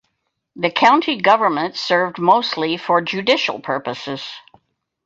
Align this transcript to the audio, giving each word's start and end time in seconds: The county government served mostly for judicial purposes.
The 0.55 0.71
county 0.71 1.21
government 1.21 1.77
served 1.77 2.17
mostly 2.17 2.75
for 2.75 3.01
judicial 3.01 3.59
purposes. 3.59 4.27